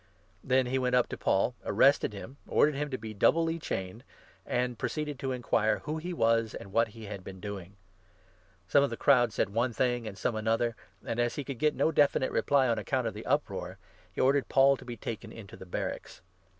[0.43, 4.03] Then he went up to Paul, arrested him, 33 ordered him to be doubly chained,
[4.47, 7.75] and proceeded to inquire who he was, and what he had been doing.
[8.67, 10.75] Some of the crowd 34 said one thing, and some another;
[11.05, 13.77] and, as he could get no defi nite reply on account of the uproar,
[14.11, 16.21] he ordered Paul to be taken into the barracks.